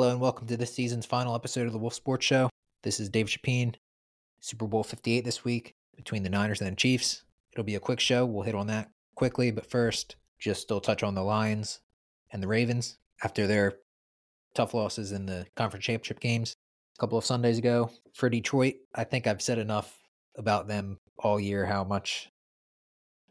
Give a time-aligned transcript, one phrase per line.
[0.00, 2.48] Hello and welcome to this season's final episode of the Wolf Sports Show.
[2.84, 3.76] This is Dave Chapin.
[4.40, 7.22] Super Bowl 58 this week between the Niners and the Chiefs.
[7.52, 8.24] It'll be a quick show.
[8.24, 11.80] We'll hit on that quickly, but first, just still touch on the Lions
[12.32, 13.74] and the Ravens after their
[14.54, 16.56] tough losses in the conference championship games
[16.96, 17.90] a couple of Sundays ago.
[18.14, 19.98] For Detroit, I think I've said enough
[20.34, 22.30] about them all year how much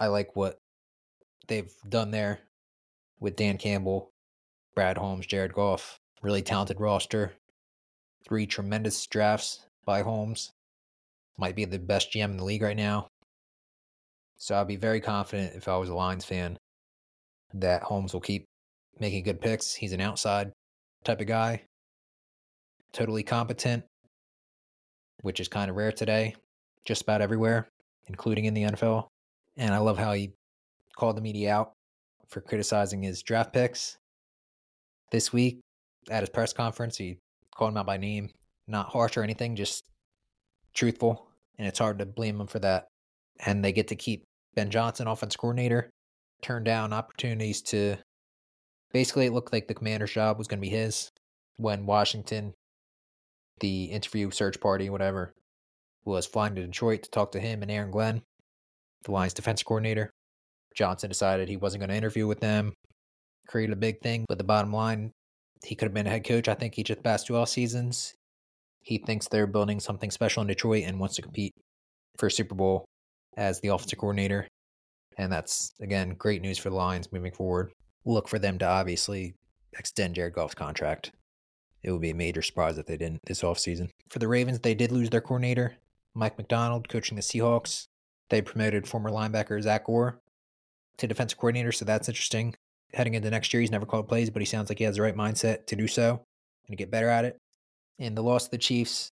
[0.00, 0.62] I like what
[1.46, 2.40] they've done there
[3.20, 4.12] with Dan Campbell,
[4.74, 6.00] Brad Holmes, Jared Goff.
[6.24, 7.34] Really talented roster.
[8.26, 10.52] Three tremendous drafts by Holmes.
[11.36, 13.08] Might be the best GM in the league right now.
[14.38, 16.56] So I'd be very confident if I was a Lions fan
[17.52, 18.46] that Holmes will keep
[18.98, 19.74] making good picks.
[19.74, 20.50] He's an outside
[21.04, 21.64] type of guy,
[22.94, 23.84] totally competent,
[25.20, 26.36] which is kind of rare today,
[26.86, 27.68] just about everywhere,
[28.06, 29.08] including in the NFL.
[29.58, 30.32] And I love how he
[30.96, 31.72] called the media out
[32.28, 33.98] for criticizing his draft picks
[35.10, 35.60] this week
[36.10, 36.96] at his press conference.
[36.96, 37.18] He
[37.54, 38.30] called him out by name,
[38.66, 39.84] not harsh or anything, just
[40.74, 41.28] truthful.
[41.58, 42.86] And it's hard to blame him for that.
[43.44, 44.24] And they get to keep
[44.54, 45.90] Ben Johnson, offense coordinator,
[46.42, 47.96] turn down opportunities to
[48.92, 51.10] basically it looked like the commander's job was going to be his
[51.56, 52.52] when Washington,
[53.60, 55.32] the interview search party, whatever,
[56.04, 58.22] was flying to Detroit to talk to him and Aaron Glenn,
[59.04, 60.10] the Lions defense coordinator.
[60.74, 62.72] Johnson decided he wasn't going to interview with them,
[63.46, 64.24] created a big thing.
[64.28, 65.12] But the bottom line,
[65.64, 66.48] he could have been a head coach.
[66.48, 68.14] I think of the past two off seasons.
[68.80, 71.54] He thinks they're building something special in Detroit and wants to compete
[72.18, 72.84] for Super Bowl
[73.36, 74.46] as the offensive coordinator.
[75.16, 77.72] And that's, again, great news for the Lions moving forward.
[78.04, 79.34] Look for them to obviously
[79.78, 81.12] extend Jared Goff's contract.
[81.82, 83.90] It would be a major surprise if they didn't this offseason.
[84.10, 85.76] For the Ravens, they did lose their coordinator,
[86.14, 87.86] Mike Macdonald, coaching the Seahawks.
[88.30, 90.20] They promoted former linebacker Zach Orr
[90.98, 92.54] to defensive coordinator, so that's interesting.
[92.94, 95.02] Heading into next year, he's never called plays, but he sounds like he has the
[95.02, 96.10] right mindset to do so
[96.66, 97.36] and to get better at it.
[97.98, 99.10] And the loss of the Chiefs,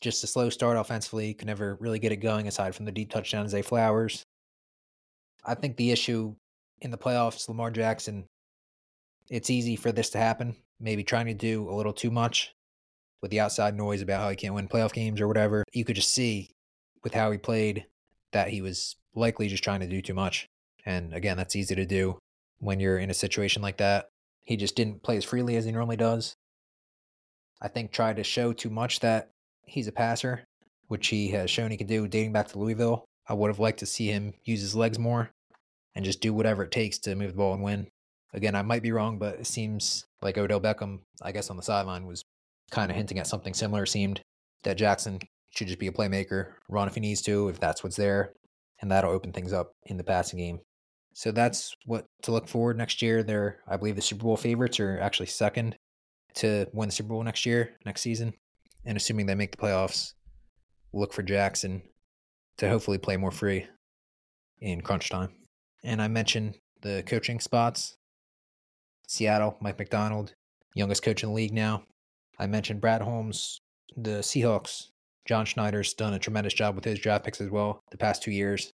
[0.00, 3.10] just a slow start offensively, could never really get it going aside from the deep
[3.10, 4.22] touchdown Zay Flowers.
[5.44, 6.34] I think the issue
[6.80, 8.24] in the playoffs, Lamar Jackson,
[9.28, 10.56] it's easy for this to happen.
[10.80, 12.54] Maybe trying to do a little too much
[13.20, 15.64] with the outside noise about how he can't win playoff games or whatever.
[15.72, 16.50] You could just see
[17.04, 17.86] with how he played
[18.32, 20.46] that he was likely just trying to do too much.
[20.84, 22.18] And again, that's easy to do
[22.62, 24.06] when you're in a situation like that.
[24.44, 26.36] He just didn't play as freely as he normally does.
[27.60, 29.30] I think tried to show too much that
[29.66, 30.44] he's a passer,
[30.86, 33.04] which he has shown he can do dating back to Louisville.
[33.28, 35.30] I would have liked to see him use his legs more
[35.94, 37.88] and just do whatever it takes to move the ball and win.
[38.32, 41.62] Again, I might be wrong, but it seems like Odell Beckham, I guess on the
[41.64, 42.24] sideline, was
[42.70, 43.86] kind of hinting at something similar.
[43.86, 44.22] Seemed
[44.62, 45.18] that Jackson
[45.50, 48.32] should just be a playmaker, run if he needs to, if that's what's there,
[48.80, 50.60] and that'll open things up in the passing game.
[51.14, 53.22] So that's what to look forward next year.
[53.22, 55.76] They're, I believe, the Super Bowl favorites are actually second
[56.34, 58.32] to win the Super Bowl next year, next season.
[58.84, 60.14] And assuming they make the playoffs,
[60.92, 61.82] look for Jackson
[62.58, 63.66] to hopefully play more free
[64.60, 65.30] in crunch time.
[65.84, 67.96] And I mentioned the coaching spots
[69.08, 70.34] Seattle, Mike Macdonald,
[70.74, 71.84] youngest coach in the league now.
[72.38, 73.60] I mentioned Brad Holmes,
[73.96, 74.88] the Seahawks.
[75.26, 78.32] John Schneider's done a tremendous job with his draft picks as well the past two
[78.32, 78.72] years.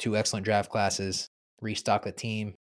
[0.00, 1.28] Two excellent draft classes,
[1.60, 2.54] restock the team,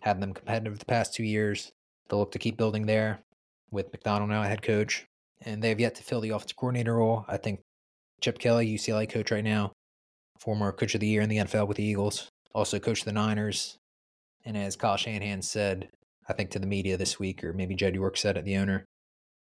[0.00, 1.70] had them competitive the past two years.
[2.08, 3.20] They'll look to keep building there
[3.70, 5.04] with Macdonald now a head coach.
[5.42, 7.26] And they have yet to fill the offensive coordinator role.
[7.28, 7.60] I think
[8.22, 9.72] Chip Kelly, UCLA coach right now,
[10.40, 13.76] former coach of the year in the NFL with the Eagles, also coached the Niners.
[14.46, 15.90] And as Kyle Shanahan said,
[16.30, 18.86] I think to the media this week, or maybe Jed York said it, the owner,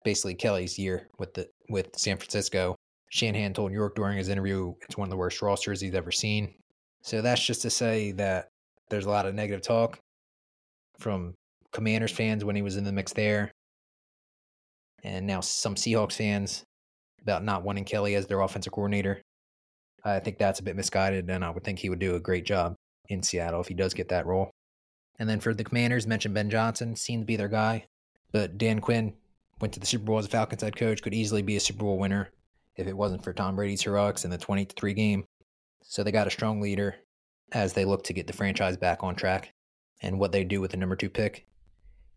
[0.05, 2.75] basically Kelly's year with the with San Francisco.
[3.09, 6.53] Shanahan told York during his interview it's one of the worst rosters he's ever seen.
[7.01, 8.49] So that's just to say that
[8.89, 9.99] there's a lot of negative talk
[10.97, 11.33] from
[11.71, 13.51] Commanders fans when he was in the mix there,
[15.03, 16.63] and now some Seahawks fans
[17.21, 19.21] about not wanting Kelly as their offensive coordinator.
[20.03, 22.45] I think that's a bit misguided, and I would think he would do a great
[22.45, 22.75] job
[23.09, 24.49] in Seattle if he does get that role.
[25.19, 27.85] And then for the Commanders, mentioned Ben Johnson, seemed to be their guy.
[28.31, 29.13] But Dan Quinn
[29.59, 31.79] went to the Super Bowl as a Falcons head coach, could easily be a Super
[31.79, 32.29] Bowl winner
[32.77, 35.25] if it wasn't for Tom Brady's heroics in the 20 3 game.
[35.81, 36.95] So they got a strong leader
[37.51, 39.53] as they look to get the franchise back on track.
[40.01, 41.45] And what they do with the number two pick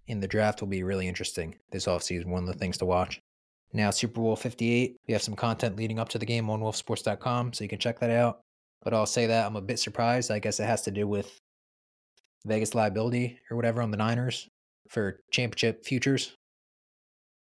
[0.06, 2.26] in the draft will be really interesting this offseason.
[2.26, 3.20] One of the things to watch.
[3.72, 7.54] Now, Super Bowl 58, we have some content leading up to the game on wolfsports.com,
[7.54, 8.40] so you can check that out.
[8.82, 10.30] But I'll say that I'm a bit surprised.
[10.30, 11.40] I guess it has to do with
[12.44, 14.48] Vegas liability or whatever on the Niners
[14.88, 16.36] for championship futures.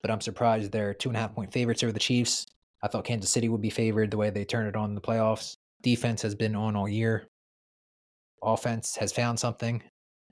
[0.02, 2.46] But I'm surprised they're two and a half point favorites over the Chiefs.
[2.84, 5.02] I thought Kansas City would be favored the way they turned it on in the
[5.02, 5.56] playoffs.
[5.84, 7.28] Defense has been on all year.
[8.42, 9.84] Offense has found something.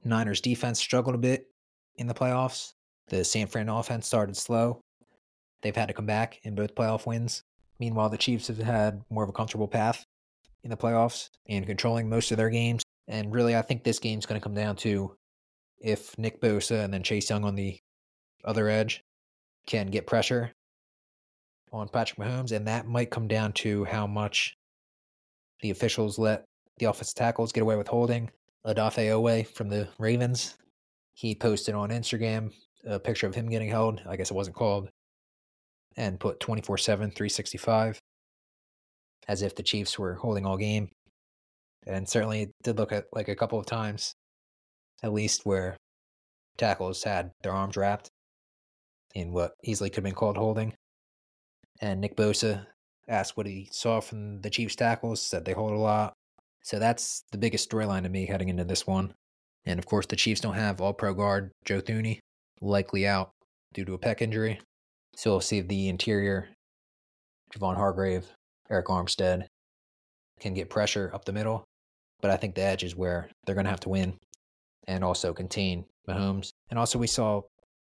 [0.03, 1.45] Niners defense struggled a bit
[1.97, 2.73] in the playoffs.
[3.09, 4.81] The San Fran offense started slow.
[5.61, 7.43] They've had to come back in both playoff wins.
[7.79, 10.03] Meanwhile, the Chiefs have had more of a comfortable path
[10.63, 12.83] in the playoffs and controlling most of their games.
[13.07, 15.15] And really, I think this game's going to come down to
[15.79, 17.77] if Nick Bosa and then Chase Young on the
[18.45, 19.03] other edge
[19.65, 20.51] can get pressure
[21.71, 24.55] on Patrick Mahomes, and that might come down to how much
[25.61, 26.45] the officials let
[26.77, 28.29] the offensive tackles get away with holding.
[28.65, 30.55] Odafe Oweh from the Ravens,
[31.13, 32.51] he posted on Instagram
[32.85, 34.01] a picture of him getting held.
[34.07, 34.89] I guess it wasn't called,
[35.97, 37.99] and put 24 7, 365,
[39.27, 40.89] as if the Chiefs were holding all game.
[41.87, 44.13] And certainly it did look at like a couple of times,
[45.03, 45.77] at least, where
[46.57, 48.09] tackles had their arms wrapped
[49.15, 50.73] in what easily could have been called holding.
[51.81, 52.67] And Nick Bosa
[53.07, 56.13] asked what he saw from the Chiefs tackles, said they hold a lot.
[56.63, 59.13] So that's the biggest storyline to me heading into this one.
[59.65, 62.19] And of course, the Chiefs don't have all pro guard Joe Thuney,
[62.61, 63.31] likely out
[63.73, 64.59] due to a pec injury.
[65.15, 66.49] So we'll see if the interior,
[67.53, 68.27] Javon Hargrave,
[68.71, 69.45] Arik Armstead,
[70.39, 71.63] can get pressure up the middle.
[72.21, 74.17] But I think the edge is where they're going to have to win
[74.87, 76.51] and also contain Mahomes.
[76.69, 77.41] And also, we saw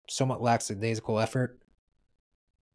[0.09, 1.57] somewhat lackadaisical effort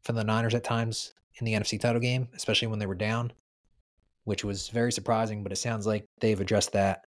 [0.03, 3.31] from the Niners at times in the NFC title game, especially when they were down,
[4.25, 5.43] which was very surprising.
[5.43, 7.05] But it sounds like they've addressed that,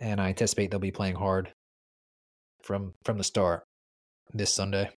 [0.00, 1.52] and I anticipate they'll be playing hard
[2.62, 3.64] from from the start
[4.32, 4.90] this Sunday.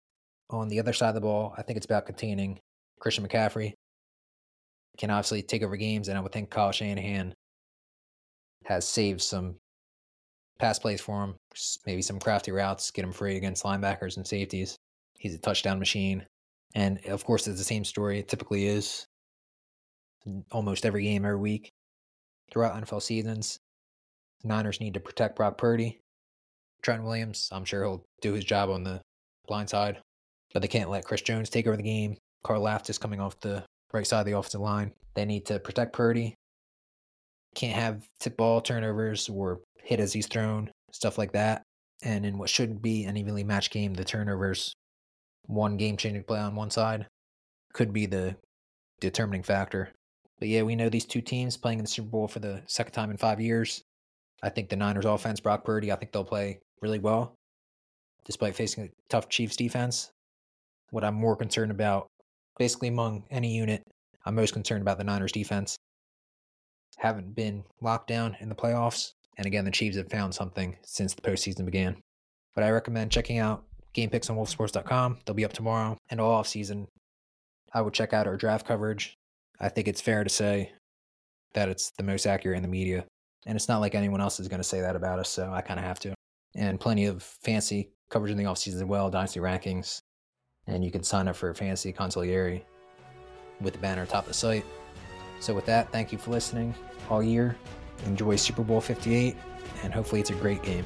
[0.50, 2.60] On the other side of the ball, I think it's about containing
[3.00, 3.74] Christian McCaffrey.
[4.98, 7.34] Can obviously take over games, and I would think Kyle Shanahan
[8.66, 9.56] has saved some
[10.60, 11.36] pass plays for him,
[11.86, 14.78] maybe some crafty routes, get him free against linebackers and safeties.
[15.18, 16.26] He's a touchdown machine.
[16.76, 18.20] And of course, it's the same story.
[18.20, 19.08] It typically is
[20.52, 21.72] almost every game, every week
[22.52, 23.58] throughout NFL seasons.
[24.44, 26.00] Niners need to protect Brock Purdy.
[26.82, 29.02] Trent Williams, I'm sure he'll do his job on the
[29.48, 29.98] blind side,
[30.54, 32.18] but they can't let Chris Jones take over the game.
[32.46, 34.92] Karlaftis coming off the right side of the offensive line.
[35.16, 36.36] They need to protect Purdy.
[37.56, 41.64] Can't have tip ball turnovers or hit as he's thrown, stuff like that.
[42.04, 44.74] And in what should be an evenly matched game, the turnovers,
[45.48, 47.08] one game changing play on one side,
[47.74, 48.36] could be the
[49.00, 49.92] determining factor.
[50.40, 52.94] But yeah, we know these two teams playing in the Super Bowl for the second
[52.94, 53.82] time in five years.
[54.44, 57.36] I think the Niners offense, Brock Purdy, I think they'll play really well,
[58.26, 60.12] despite facing a tough Chiefs defense.
[60.92, 62.08] What I'm more concerned about,
[62.58, 63.82] basically among any unit,
[64.26, 65.78] I'm most concerned about the Niners defense.
[66.98, 69.12] Haven't been locked down in the playoffs.
[69.38, 71.98] And again, the Chiefs have found something since the postseason began.
[72.56, 73.66] But I recommend checking out
[73.96, 75.20] game picks on wolfsports.com.
[75.26, 75.98] They'll be up tomorrow.
[76.10, 76.88] And all off season,
[77.74, 79.16] I would check out our draft coverage.
[79.60, 80.72] I think it's fair to say
[81.54, 83.06] that it's the most accurate in the media.
[83.48, 85.62] And it's not like anyone else is going to say that about us, so I
[85.62, 86.14] kind of have to.
[86.56, 90.00] And plenty of fancy coverage in the offseason as well, dynasty rankings.
[90.68, 92.62] And you can sign up for fantasy consigliere
[93.62, 94.66] with the banner atop the site.
[95.40, 96.74] So with that, thank you for listening
[97.10, 97.56] all year
[98.06, 99.36] enjoy Super Bowl 58,
[99.84, 100.86] and hopefully it's a great game.